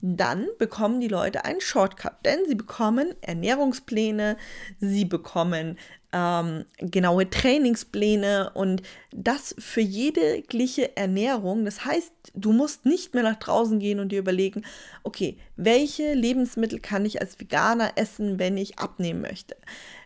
dann 0.00 0.46
bekommen 0.58 1.00
die 1.00 1.08
Leute 1.08 1.46
einen 1.46 1.62
Shortcut, 1.62 2.26
denn 2.26 2.40
sie 2.46 2.54
bekommen 2.54 3.14
Ernährungspläne, 3.22 4.36
sie 4.80 5.06
bekommen 5.06 5.78
ähm, 6.12 6.64
genaue 6.78 7.28
Trainingspläne 7.28 8.50
und 8.54 8.82
das 9.12 9.54
für 9.58 9.80
jegliche 9.80 10.96
Ernährung. 10.96 11.64
Das 11.64 11.84
heißt, 11.84 12.12
du 12.34 12.52
musst 12.52 12.86
nicht 12.86 13.14
mehr 13.14 13.22
nach 13.22 13.36
draußen 13.36 13.78
gehen 13.78 14.00
und 14.00 14.10
dir 14.10 14.20
überlegen, 14.20 14.64
okay, 15.02 15.36
welche 15.56 16.14
Lebensmittel 16.14 16.78
kann 16.80 17.04
ich 17.04 17.20
als 17.20 17.38
Veganer 17.38 17.92
essen, 17.96 18.38
wenn 18.38 18.56
ich 18.56 18.78
abnehmen 18.78 19.20
möchte? 19.20 19.56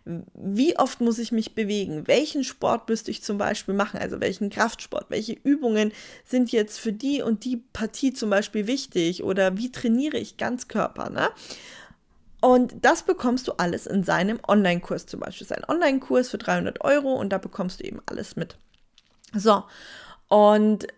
Wie 0.05 0.77
oft 0.77 1.01
muss 1.01 1.19
ich 1.19 1.31
mich 1.31 1.55
bewegen? 1.55 2.09
Welchen 2.09 2.43
Sport 2.43 2.89
müsste 2.89 3.13
ich 3.13 3.23
zum 3.23 3.39
Beispiel 3.39 3.75
machen? 3.75 4.01
Also 4.01 4.21
welchen 4.21 4.51
Kraftsport? 4.51 5.07
Welche 5.11 5.35
Übungen 5.45 5.93
sind 6.25 6.51
jetzt 6.51 6.81
für 6.81 6.93
die 6.93 7.23
und 7.23 7.45
die 7.45 7.59
Partie 7.73 8.13
zum 8.13 8.29
Beispiel 8.29 8.67
wichtig? 8.67 9.23
Oder 9.23 9.57
wie 9.57 9.71
trainiere 9.71 10.19
ich 10.19 10.39
Ganzkörper? 10.39 11.11
Ne? 11.11 11.29
Und 12.43 12.75
das 12.85 13.05
bekommst 13.05 13.47
du 13.47 13.53
alles 13.53 13.87
in 13.87 14.03
seinem 14.03 14.41
Online-Kurs 14.47 15.07
zum 15.07 15.21
Beispiel. 15.21 15.47
Das 15.47 15.57
ist 15.57 15.65
ein 15.65 15.71
Online-Kurs 15.71 16.29
für 16.29 16.39
300 16.39 16.81
Euro 16.81 17.15
und 17.15 17.31
da 17.31 17.39
bekommst 17.39 17.79
du 17.79 17.85
eben 17.85 18.03
alles 18.05 18.35
mit. 18.35 18.59
So, 19.33 19.63
und 20.27 20.89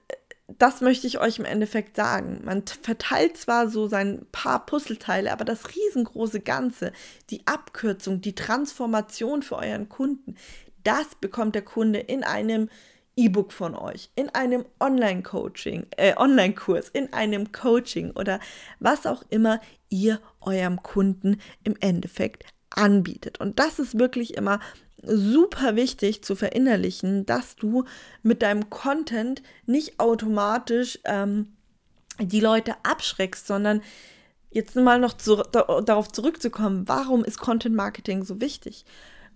das 0.49 0.81
möchte 0.81 1.07
ich 1.07 1.19
euch 1.19 1.39
im 1.39 1.45
Endeffekt 1.45 1.97
sagen. 1.97 2.41
Man 2.45 2.65
verteilt 2.67 3.37
zwar 3.37 3.69
so 3.69 3.89
sein 3.89 4.27
paar 4.33 4.65
Puzzleteile, 4.65 5.33
aber 5.33 5.45
das 5.45 5.75
riesengroße 5.77 6.41
Ganze, 6.41 6.93
die 7.29 7.47
Abkürzung, 7.47 8.23
die 8.23 8.35
Transformation 8.35 9.43
für 9.43 9.57
euren 9.57 9.91
Kunden, 9.91 10.37
das 10.83 11.15
bekommt 11.21 11.55
der 11.55 11.63
Kunde 11.63 11.99
in 11.99 12.25
einem 12.25 12.71
E-Book 13.17 13.53
von 13.53 13.75
euch, 13.75 14.11
in 14.17 14.29
einem 14.31 14.65
Online-Coaching, 14.81 15.87
äh, 15.97 16.17
Online-Kurs, 16.17 16.89
in 16.89 17.13
einem 17.13 17.53
Coaching 17.53 18.11
oder 18.13 18.41
was 18.81 19.07
auch 19.07 19.23
immer 19.31 19.61
ihr 19.89 20.21
eurem 20.41 20.83
Kunden 20.83 21.41
im 21.63 21.77
Endeffekt 21.81 22.45
anbietet. 22.71 23.41
Und 23.41 23.59
das 23.59 23.79
ist 23.79 23.99
wirklich 23.99 24.35
immer 24.35 24.59
super 25.03 25.77
wichtig 25.77 26.25
zu 26.25 26.35
verinnerlichen, 26.35 27.27
dass 27.27 27.57
du 27.57 27.85
mit 28.23 28.43
deinem 28.43 28.71
Content 28.71 29.43
nicht 29.67 30.01
automatisch 30.01 30.99
ähm, 31.05 31.57
die 32.19 32.41
Leute 32.41 32.75
abschreckst, 32.83 33.47
sondern 33.47 33.83
jetzt 34.51 34.77
mal 34.77 34.99
noch 34.99 35.15
zu, 35.15 35.37
da, 35.37 35.81
darauf 35.81 36.11
zurückzukommen, 36.11 36.89
warum 36.89 37.25
ist 37.25 37.39
Content 37.39 37.75
Marketing 37.75 38.25
so 38.25 38.41
wichtig? 38.41 38.85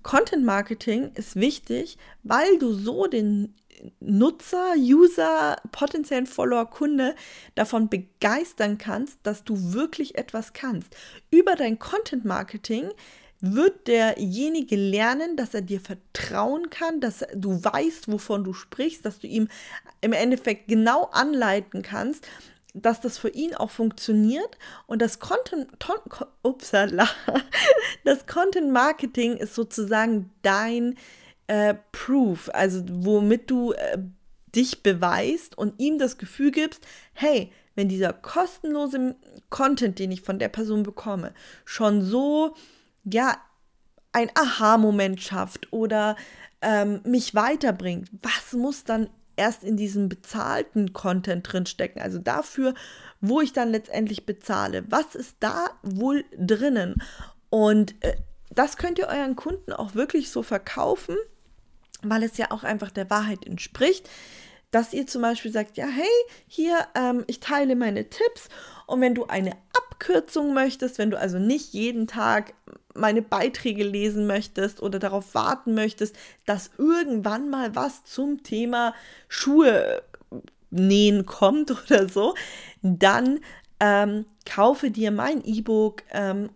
Content 0.02 0.44
Marketing 0.44 1.10
ist 1.14 1.36
wichtig, 1.36 1.98
weil 2.22 2.58
du 2.58 2.72
so 2.72 3.06
den 3.06 3.54
Nutzer, 4.00 4.74
User, 4.76 5.56
potenziellen 5.72 6.26
Follower, 6.26 6.66
Kunde 6.66 7.14
davon 7.54 7.88
begeistern 7.88 8.78
kannst, 8.78 9.18
dass 9.22 9.44
du 9.44 9.72
wirklich 9.72 10.16
etwas 10.16 10.52
kannst. 10.52 10.94
Über 11.30 11.54
dein 11.54 11.78
Content 11.78 12.24
Marketing 12.24 12.90
wird 13.40 13.86
derjenige 13.86 14.76
lernen, 14.76 15.36
dass 15.36 15.54
er 15.54 15.62
dir 15.62 15.80
vertrauen 15.80 16.70
kann, 16.70 17.00
dass 17.00 17.24
du 17.34 17.62
weißt, 17.62 18.10
wovon 18.10 18.42
du 18.42 18.52
sprichst, 18.52 19.04
dass 19.04 19.20
du 19.20 19.26
ihm 19.26 19.48
im 20.00 20.12
Endeffekt 20.12 20.68
genau 20.68 21.04
anleiten 21.12 21.82
kannst, 21.82 22.26
dass 22.74 23.00
das 23.00 23.18
für 23.18 23.30
ihn 23.30 23.54
auch 23.54 23.70
funktioniert 23.70 24.58
und 24.86 25.02
das 25.02 25.20
Content, 25.20 25.68
upsala, 26.42 27.08
das 28.04 28.26
Content 28.26 28.72
Marketing 28.72 29.36
ist 29.36 29.54
sozusagen 29.54 30.30
dein 30.42 30.96
äh, 31.48 31.74
Proof, 31.92 32.50
also 32.52 32.82
womit 32.88 33.50
du 33.50 33.72
äh, 33.72 33.98
dich 34.54 34.82
beweist 34.82 35.58
und 35.58 35.78
ihm 35.78 35.98
das 35.98 36.18
Gefühl 36.18 36.50
gibst, 36.50 36.86
hey, 37.12 37.52
wenn 37.74 37.88
dieser 37.88 38.12
kostenlose 38.12 39.16
Content, 39.50 39.98
den 39.98 40.10
ich 40.10 40.22
von 40.22 40.38
der 40.38 40.48
Person 40.48 40.82
bekomme, 40.82 41.32
schon 41.64 42.02
so 42.02 42.54
ja, 43.04 43.36
ein 44.12 44.30
Aha-Moment 44.34 45.20
schafft 45.20 45.72
oder 45.72 46.16
ähm, 46.60 47.00
mich 47.04 47.34
weiterbringt, 47.34 48.10
was 48.22 48.52
muss 48.52 48.84
dann 48.84 49.10
erst 49.36 49.62
in 49.62 49.76
diesem 49.76 50.08
bezahlten 50.08 50.92
Content 50.92 51.50
drinstecken? 51.50 52.02
Also 52.02 52.18
dafür, 52.18 52.74
wo 53.20 53.40
ich 53.40 53.52
dann 53.52 53.70
letztendlich 53.70 54.26
bezahle. 54.26 54.84
Was 54.88 55.14
ist 55.14 55.36
da 55.40 55.70
wohl 55.82 56.24
drinnen? 56.36 57.00
Und 57.48 57.94
äh, 58.04 58.16
das 58.50 58.76
könnt 58.76 58.98
ihr 58.98 59.06
euren 59.06 59.36
Kunden 59.36 59.72
auch 59.72 59.94
wirklich 59.94 60.30
so 60.30 60.42
verkaufen, 60.42 61.16
weil 62.02 62.22
es 62.22 62.36
ja 62.36 62.50
auch 62.50 62.64
einfach 62.64 62.90
der 62.90 63.10
Wahrheit 63.10 63.46
entspricht 63.46 64.08
dass 64.70 64.92
ihr 64.92 65.06
zum 65.06 65.22
Beispiel 65.22 65.50
sagt, 65.50 65.76
ja, 65.76 65.86
hey, 65.86 66.04
hier, 66.46 66.86
ähm, 66.94 67.24
ich 67.26 67.40
teile 67.40 67.76
meine 67.76 68.08
Tipps 68.10 68.48
und 68.86 69.00
wenn 69.00 69.14
du 69.14 69.24
eine 69.26 69.52
Abkürzung 69.72 70.52
möchtest, 70.52 70.98
wenn 70.98 71.10
du 71.10 71.18
also 71.18 71.38
nicht 71.38 71.72
jeden 71.72 72.06
Tag 72.06 72.54
meine 72.94 73.22
Beiträge 73.22 73.84
lesen 73.84 74.26
möchtest 74.26 74.82
oder 74.82 74.98
darauf 74.98 75.34
warten 75.34 75.74
möchtest, 75.74 76.16
dass 76.46 76.70
irgendwann 76.76 77.48
mal 77.48 77.74
was 77.74 78.04
zum 78.04 78.42
Thema 78.42 78.94
Schuhe 79.28 80.02
nähen 80.70 81.24
kommt 81.24 81.70
oder 81.84 82.08
so, 82.08 82.34
dann 82.82 83.40
ähm, 83.80 84.26
kaufe 84.44 84.90
dir 84.90 85.10
mein 85.10 85.42
E-Book, 85.44 86.02
ähm, 86.10 86.50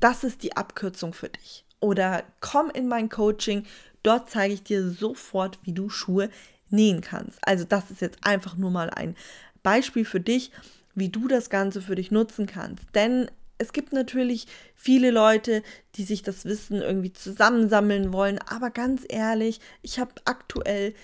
das 0.00 0.24
ist 0.24 0.42
die 0.42 0.56
Abkürzung 0.56 1.14
für 1.14 1.28
dich. 1.28 1.64
Oder 1.80 2.24
komm 2.40 2.70
in 2.70 2.88
mein 2.88 3.08
Coaching, 3.08 3.64
dort 4.06 4.30
zeige 4.30 4.54
ich 4.54 4.62
dir 4.62 4.88
sofort, 4.88 5.58
wie 5.64 5.72
du 5.72 5.88
Schuhe 5.88 6.30
nähen 6.70 7.00
kannst. 7.00 7.38
Also 7.42 7.64
das 7.64 7.90
ist 7.90 8.00
jetzt 8.00 8.18
einfach 8.22 8.56
nur 8.56 8.70
mal 8.70 8.90
ein 8.90 9.16
Beispiel 9.62 10.04
für 10.04 10.20
dich, 10.20 10.50
wie 10.94 11.08
du 11.08 11.28
das 11.28 11.50
Ganze 11.50 11.82
für 11.82 11.94
dich 11.94 12.10
nutzen 12.10 12.46
kannst. 12.46 12.84
Denn 12.94 13.30
es 13.58 13.72
gibt 13.72 13.92
natürlich 13.92 14.46
viele 14.74 15.10
Leute, 15.10 15.62
die 15.94 16.04
sich 16.04 16.22
das 16.22 16.44
Wissen 16.44 16.82
irgendwie 16.82 17.12
zusammensammeln 17.12 18.12
wollen. 18.12 18.38
Aber 18.38 18.70
ganz 18.70 19.04
ehrlich, 19.08 19.60
ich 19.82 19.98
habe 19.98 20.12
aktuell 20.24 20.94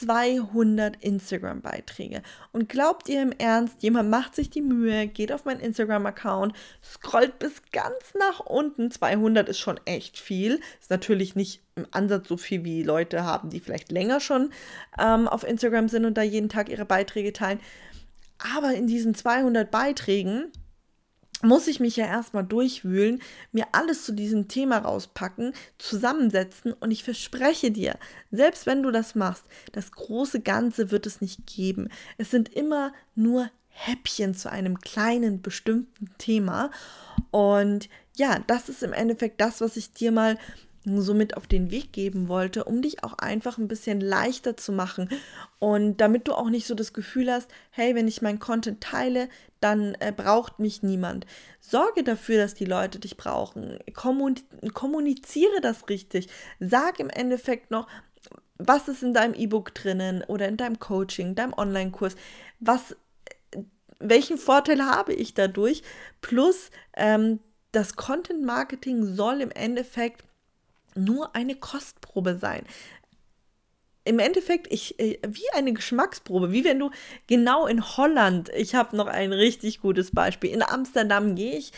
200 0.00 0.96
Instagram-Beiträge. 1.02 2.22
Und 2.52 2.68
glaubt 2.68 3.08
ihr 3.08 3.22
im 3.22 3.32
Ernst, 3.32 3.82
jemand 3.82 4.10
macht 4.10 4.34
sich 4.34 4.50
die 4.50 4.62
Mühe, 4.62 5.06
geht 5.06 5.32
auf 5.32 5.44
meinen 5.44 5.60
Instagram-Account, 5.60 6.54
scrollt 6.82 7.38
bis 7.38 7.62
ganz 7.72 8.14
nach 8.18 8.40
unten. 8.40 8.90
200 8.90 9.48
ist 9.48 9.58
schon 9.58 9.80
echt 9.84 10.18
viel. 10.18 10.60
Ist 10.80 10.90
natürlich 10.90 11.34
nicht 11.34 11.62
im 11.76 11.86
Ansatz 11.90 12.28
so 12.28 12.36
viel, 12.36 12.64
wie 12.64 12.82
Leute 12.82 13.24
haben, 13.24 13.50
die 13.50 13.60
vielleicht 13.60 13.92
länger 13.92 14.20
schon 14.20 14.50
ähm, 14.98 15.28
auf 15.28 15.44
Instagram 15.44 15.88
sind 15.88 16.04
und 16.04 16.16
da 16.16 16.22
jeden 16.22 16.48
Tag 16.48 16.68
ihre 16.68 16.84
Beiträge 16.84 17.32
teilen. 17.32 17.60
Aber 18.54 18.74
in 18.74 18.86
diesen 18.86 19.14
200 19.14 19.70
Beiträgen 19.70 20.52
muss 21.42 21.66
ich 21.66 21.80
mich 21.80 21.96
ja 21.96 22.06
erstmal 22.06 22.44
durchwühlen, 22.44 23.20
mir 23.52 23.66
alles 23.72 24.04
zu 24.04 24.12
diesem 24.12 24.48
Thema 24.48 24.78
rauspacken, 24.78 25.52
zusammensetzen 25.78 26.72
und 26.72 26.90
ich 26.90 27.04
verspreche 27.04 27.70
dir, 27.70 27.98
selbst 28.30 28.66
wenn 28.66 28.82
du 28.82 28.90
das 28.90 29.14
machst, 29.14 29.44
das 29.72 29.92
große 29.92 30.40
Ganze 30.40 30.90
wird 30.90 31.06
es 31.06 31.20
nicht 31.20 31.46
geben. 31.46 31.88
Es 32.16 32.30
sind 32.30 32.48
immer 32.54 32.92
nur 33.14 33.50
Häppchen 33.68 34.34
zu 34.34 34.50
einem 34.50 34.80
kleinen 34.80 35.42
bestimmten 35.42 36.10
Thema 36.16 36.70
und 37.30 37.88
ja, 38.16 38.38
das 38.46 38.70
ist 38.70 38.82
im 38.82 38.94
Endeffekt 38.94 39.40
das, 39.40 39.60
was 39.60 39.76
ich 39.76 39.92
dir 39.92 40.12
mal 40.12 40.38
so 40.86 41.14
mit 41.14 41.36
auf 41.36 41.46
den 41.46 41.70
Weg 41.70 41.92
geben 41.92 42.28
wollte, 42.28 42.64
um 42.64 42.80
dich 42.80 43.02
auch 43.02 43.14
einfach 43.14 43.58
ein 43.58 43.68
bisschen 43.68 44.00
leichter 44.00 44.56
zu 44.56 44.72
machen 44.72 45.08
und 45.58 46.00
damit 46.00 46.28
du 46.28 46.32
auch 46.32 46.48
nicht 46.48 46.66
so 46.66 46.74
das 46.74 46.92
Gefühl 46.92 47.30
hast, 47.30 47.50
hey, 47.70 47.94
wenn 47.94 48.06
ich 48.06 48.22
meinen 48.22 48.38
Content 48.38 48.80
teile, 48.80 49.28
dann 49.66 49.96
äh, 49.98 50.12
braucht 50.16 50.60
mich 50.60 50.84
niemand. 50.84 51.26
Sorge 51.60 52.04
dafür, 52.04 52.38
dass 52.38 52.54
die 52.54 52.64
Leute 52.64 53.00
dich 53.00 53.16
brauchen. 53.16 53.78
kommuniziere 53.94 55.60
das 55.60 55.88
richtig. 55.88 56.28
Sag 56.60 57.00
im 57.00 57.10
Endeffekt 57.10 57.72
noch, 57.72 57.88
was 58.58 58.86
ist 58.86 59.02
in 59.02 59.12
deinem 59.12 59.34
E-Book 59.34 59.74
drinnen 59.74 60.22
oder 60.28 60.46
in 60.46 60.56
deinem 60.56 60.78
Coaching, 60.78 61.34
deinem 61.34 61.52
Online-Kurs, 61.52 62.14
was 62.60 62.96
welchen 63.98 64.38
Vorteil 64.38 64.82
habe 64.84 65.14
ich 65.14 65.34
dadurch? 65.34 65.82
Plus, 66.20 66.70
ähm, 66.94 67.40
das 67.72 67.96
Content 67.96 68.44
Marketing 68.44 69.04
soll 69.04 69.40
im 69.40 69.50
Endeffekt 69.50 70.22
nur 70.94 71.34
eine 71.34 71.56
Kostprobe 71.56 72.36
sein. 72.36 72.64
Im 74.06 74.18
Endeffekt, 74.20 74.72
ich, 74.72 74.98
äh, 74.98 75.18
wie 75.26 75.50
eine 75.52 75.72
Geschmacksprobe, 75.72 76.52
wie 76.52 76.64
wenn 76.64 76.78
du 76.78 76.90
genau 77.26 77.66
in 77.66 77.84
Holland, 77.96 78.50
ich 78.56 78.74
habe 78.74 78.96
noch 78.96 79.08
ein 79.08 79.32
richtig 79.32 79.80
gutes 79.80 80.12
Beispiel, 80.12 80.50
in 80.50 80.62
Amsterdam 80.62 81.34
gehe 81.34 81.56
ich 81.56 81.72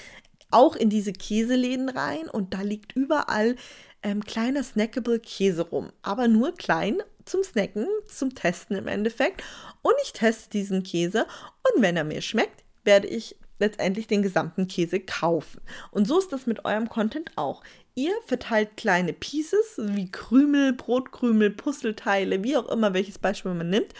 auch 0.50 0.76
in 0.76 0.90
diese 0.90 1.12
Käseläden 1.12 1.88
rein 1.88 2.28
und 2.28 2.54
da 2.54 2.62
liegt 2.62 2.92
überall 2.94 3.56
ähm, 4.02 4.24
kleiner 4.24 4.62
snackable 4.62 5.20
Käse 5.20 5.62
rum, 5.62 5.90
aber 6.02 6.28
nur 6.28 6.54
klein 6.54 7.02
zum 7.24 7.42
Snacken, 7.42 7.86
zum 8.06 8.34
Testen 8.34 8.76
im 8.76 8.86
Endeffekt. 8.88 9.42
Und 9.82 9.94
ich 10.02 10.12
teste 10.12 10.50
diesen 10.50 10.82
Käse 10.82 11.26
und 11.74 11.82
wenn 11.82 11.96
er 11.96 12.04
mir 12.04 12.22
schmeckt, 12.22 12.64
werde 12.84 13.08
ich 13.08 13.36
letztendlich 13.58 14.06
den 14.06 14.22
gesamten 14.22 14.68
Käse 14.68 15.00
kaufen. 15.00 15.60
Und 15.90 16.06
so 16.06 16.18
ist 16.18 16.32
das 16.32 16.46
mit 16.46 16.64
eurem 16.64 16.88
Content 16.88 17.32
auch. 17.36 17.62
Ihr 17.98 18.14
verteilt 18.24 18.76
kleine 18.76 19.12
Pieces, 19.12 19.74
wie 19.76 20.08
Krümel, 20.08 20.72
Brotkrümel, 20.72 21.50
Puzzleteile, 21.50 22.44
wie 22.44 22.56
auch 22.56 22.68
immer, 22.68 22.94
welches 22.94 23.18
Beispiel 23.18 23.52
man 23.54 23.70
nimmt, 23.70 23.92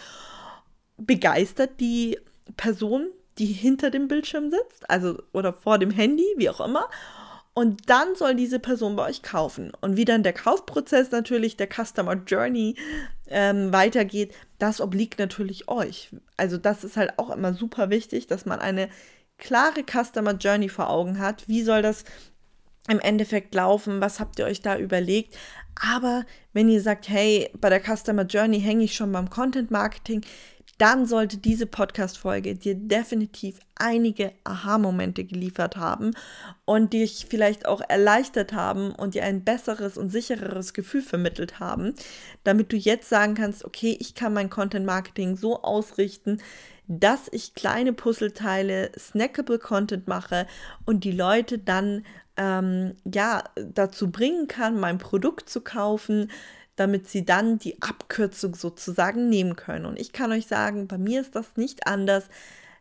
begeistert 0.95 1.81
die 1.81 2.17
Person, 2.55 3.09
die 3.39 3.47
hinter 3.47 3.91
dem 3.91 4.07
Bildschirm 4.07 4.51
sitzt, 4.51 4.89
also 4.89 5.21
oder 5.33 5.51
vor 5.51 5.79
dem 5.79 5.91
Handy, 5.91 6.23
wie 6.37 6.49
auch 6.49 6.61
immer. 6.61 6.89
Und 7.53 7.89
dann 7.89 8.15
soll 8.15 8.35
diese 8.35 8.59
Person 8.59 8.95
bei 8.95 9.05
euch 9.05 9.21
kaufen. 9.21 9.73
Und 9.81 9.97
wie 9.97 10.05
dann 10.05 10.23
der 10.23 10.31
Kaufprozess 10.31 11.11
natürlich, 11.11 11.57
der 11.57 11.67
Customer 11.67 12.13
Journey 12.25 12.75
ähm, 13.27 13.73
weitergeht, 13.73 14.33
das 14.59 14.79
obliegt 14.79 15.19
natürlich 15.19 15.67
euch. 15.67 16.15
Also 16.37 16.55
das 16.55 16.85
ist 16.85 16.95
halt 16.95 17.19
auch 17.19 17.31
immer 17.31 17.53
super 17.53 17.89
wichtig, 17.89 18.27
dass 18.27 18.45
man 18.45 18.59
eine 18.59 18.87
klare 19.39 19.83
Customer 19.83 20.35
Journey 20.35 20.69
vor 20.69 20.89
Augen 20.89 21.19
hat. 21.19 21.49
Wie 21.49 21.63
soll 21.63 21.81
das 21.81 22.05
im 22.89 22.99
Endeffekt 22.99 23.55
laufen? 23.55 24.01
Was 24.01 24.19
habt 24.19 24.39
ihr 24.39 24.45
euch 24.45 24.61
da 24.61 24.77
überlegt? 24.77 25.37
Aber 25.79 26.25
wenn 26.53 26.67
ihr 26.69 26.81
sagt, 26.81 27.07
hey, 27.07 27.49
bei 27.59 27.69
der 27.69 27.81
Customer 27.81 28.23
Journey 28.23 28.59
hänge 28.59 28.83
ich 28.83 28.95
schon 28.95 29.11
beim 29.11 29.29
Content 29.29 29.71
Marketing, 29.71 30.21
dann 30.79 31.05
sollte 31.05 31.37
diese 31.37 31.65
Podcast-Folge 31.65 32.55
dir 32.55 32.73
definitiv 32.73 33.59
einige 33.75 34.31
Aha-Momente 34.45 35.25
geliefert 35.25 35.75
haben 35.75 36.11
und 36.63 36.93
dich 36.93 37.27
vielleicht 37.29 37.65
auch 37.65 37.81
erleichtert 37.87 38.53
haben 38.53 38.91
und 38.91 39.13
dir 39.13 39.25
ein 39.25 39.43
besseres 39.43 39.97
und 39.97 40.09
sichereres 40.09 40.73
Gefühl 40.73 41.01
vermittelt 41.01 41.59
haben, 41.59 41.95
damit 42.45 42.71
du 42.71 42.77
jetzt 42.77 43.09
sagen 43.09 43.35
kannst, 43.35 43.65
okay, 43.65 43.97
ich 43.99 44.15
kann 44.15 44.33
mein 44.33 44.49
Content-Marketing 44.49 45.35
so 45.35 45.61
ausrichten, 45.63 46.41
dass 46.87 47.27
ich 47.31 47.55
kleine 47.55 47.91
Puzzleteile, 47.91 48.91
snackable 48.97 49.59
Content 49.59 50.07
mache 50.07 50.47
und 50.85 51.03
die 51.03 51.11
Leute 51.11 51.59
dann 51.59 52.05
ähm, 52.39 52.95
ja 53.03 53.43
dazu 53.55 54.09
bringen 54.09 54.47
kann, 54.47 54.79
mein 54.79 54.97
Produkt 54.97 55.49
zu 55.49 55.61
kaufen, 55.61 56.31
damit 56.77 57.09
sie 57.09 57.25
dann 57.25 57.59
die 57.59 57.81
Abkürzung 57.81 58.55
sozusagen 58.55 59.27
nehmen 59.27 59.57
können. 59.57 59.85
Und 59.85 59.99
ich 59.99 60.13
kann 60.13 60.31
euch 60.31 60.47
sagen, 60.47 60.87
bei 60.87 60.97
mir 60.97 61.19
ist 61.19 61.35
das 61.35 61.57
nicht 61.57 61.85
anders. 61.85 62.29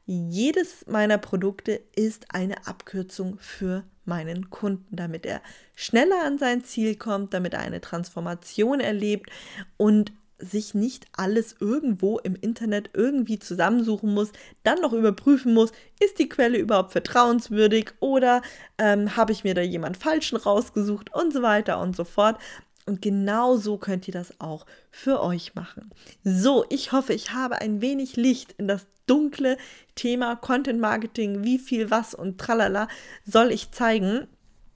Jedes 0.06 0.86
meiner 0.86 1.18
Produkte 1.18 1.80
ist 1.96 2.26
eine 2.32 2.66
Abkürzung 2.66 3.38
für 3.40 3.82
meinen 4.04 4.48
Kunden, 4.50 4.94
damit 4.94 5.26
er 5.26 5.42
schneller 5.74 6.24
an 6.24 6.38
sein 6.38 6.62
Ziel 6.62 6.94
kommt, 6.94 7.34
damit 7.34 7.52
er 7.52 7.60
eine 7.60 7.80
Transformation 7.80 8.78
erlebt 8.80 9.28
und 9.76 10.12
sich 10.38 10.74
nicht 10.74 11.06
alles 11.12 11.56
irgendwo 11.60 12.18
im 12.18 12.36
Internet 12.36 12.90
irgendwie 12.94 13.38
zusammensuchen 13.38 14.12
muss, 14.14 14.30
dann 14.62 14.80
noch 14.80 14.92
überprüfen 14.92 15.52
muss, 15.52 15.72
ist 16.00 16.18
die 16.18 16.28
Quelle 16.28 16.58
überhaupt 16.58 16.92
vertrauenswürdig 16.92 17.90
oder 18.00 18.42
ähm, 18.78 19.16
habe 19.16 19.32
ich 19.32 19.44
mir 19.44 19.54
da 19.54 19.62
jemand 19.62 19.96
Falschen 19.96 20.36
rausgesucht 20.36 21.14
und 21.14 21.32
so 21.32 21.42
weiter 21.42 21.80
und 21.80 21.96
so 21.96 22.04
fort. 22.04 22.38
Und 22.86 23.02
genau 23.02 23.56
so 23.56 23.76
könnt 23.76 24.08
ihr 24.08 24.14
das 24.14 24.40
auch 24.40 24.64
für 24.90 25.20
euch 25.20 25.54
machen. 25.54 25.90
So, 26.24 26.64
ich 26.70 26.92
hoffe, 26.92 27.12
ich 27.12 27.32
habe 27.34 27.60
ein 27.60 27.82
wenig 27.82 28.16
Licht 28.16 28.54
in 28.56 28.66
das 28.66 28.86
dunkle 29.06 29.58
Thema 29.94 30.36
Content 30.36 30.80
Marketing, 30.80 31.44
wie 31.44 31.58
viel 31.58 31.90
was 31.90 32.14
und 32.14 32.38
tralala 32.38 32.88
soll 33.26 33.50
ich 33.52 33.72
zeigen 33.72 34.26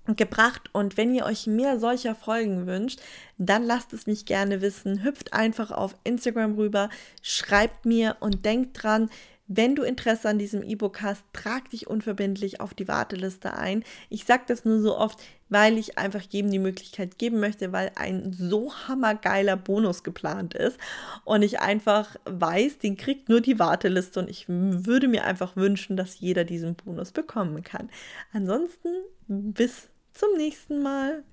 gebracht. 0.06 0.71
Und 0.73 0.97
wenn 0.97 1.14
ihr 1.14 1.25
euch 1.25 1.47
mehr 1.47 1.78
solcher 1.78 2.14
Folgen 2.14 2.66
wünscht, 2.66 3.00
dann 3.38 3.64
lasst 3.64 3.92
es 3.92 4.06
mich 4.06 4.26
gerne 4.26 4.61
wissen. 4.61 5.04
Hüpft 5.04 5.32
einfach 5.32 5.71
auf 5.71 5.97
Instagram 6.04 6.54
rüber, 6.54 6.88
schreibt 7.23 7.87
mir 7.87 8.16
und 8.21 8.44
denkt 8.44 8.82
dran, 8.82 9.09
wenn 9.49 9.75
du 9.75 9.82
Interesse 9.82 10.28
an 10.28 10.38
diesem 10.38 10.62
E-Book 10.62 11.02
hast, 11.02 11.25
trag 11.32 11.68
dich 11.71 11.87
unverbindlich 11.87 12.61
auf 12.61 12.75
die 12.75 12.88
Warteliste 12.88 13.54
ein. 13.54 13.85
Ich 14.09 14.25
sage 14.25 14.44
das 14.47 14.64
nur 14.64 14.80
so 14.80 14.97
oft, 14.97 15.18
weil 15.49 15.76
ich 15.76 15.99
einfach 15.99 16.23
jedem 16.23 16.50
die 16.50 16.59
Möglichkeit 16.59 17.18
geben 17.18 17.38
möchte, 17.40 17.73
weil 17.73 17.92
ein 17.97 18.32
so 18.32 18.73
hammergeiler 18.88 19.56
Bonus 19.56 20.02
geplant 20.04 20.54
ist 20.54 20.78
und 21.25 21.42
ich 21.42 21.61
einfach 21.61 22.16
weiß, 22.25 22.78
den 22.78 22.97
kriegt 22.97 23.28
nur 23.28 23.42
die 23.42 23.59
Warteliste 23.59 24.21
und 24.21 24.30
ich 24.30 24.47
würde 24.49 25.09
mir 25.09 25.25
einfach 25.25 25.56
wünschen, 25.56 25.97
dass 25.97 26.21
jeder 26.21 26.44
diesen 26.44 26.75
Bonus 26.75 27.12
bekommen 27.12 27.62
kann. 27.62 27.90
Ansonsten 28.32 28.88
bis 29.28 29.90
zum 30.12 30.35
nächsten 30.37 30.83
Mal. 30.83 31.25